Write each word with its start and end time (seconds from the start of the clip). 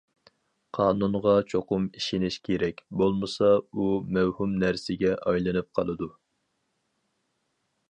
‹‹قانۇنغا 0.77 1.33
چوقۇم 1.51 1.85
ئىشىنىش 1.99 2.37
كېرەك، 2.49 2.81
بولمىسا 3.03 3.51
ئۇ 3.59 3.91
مەۋھۇم 4.17 4.57
نەرسىگە 4.65 5.15
ئايلىنىپ 5.29 5.71
قالىدۇ››. 5.81 6.11